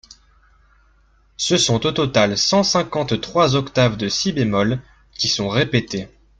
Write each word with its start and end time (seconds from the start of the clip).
Ce 1.37 1.57
sont 1.57 1.85
au 1.85 1.91
total 1.91 2.35
cent 2.35 2.63
cinquante-trois 2.63 3.53
octaves 3.55 3.97
de 3.97 4.09
si 4.09 4.33
bémol 4.33 4.79
qui 5.13 5.27
sont 5.27 5.47
répétées. 5.47 6.09